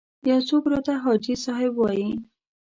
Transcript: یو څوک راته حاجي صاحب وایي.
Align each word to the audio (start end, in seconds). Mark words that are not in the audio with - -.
یو 0.29 0.39
څوک 0.49 0.63
راته 0.73 0.93
حاجي 1.03 1.35
صاحب 1.45 1.73
وایي. 1.77 2.09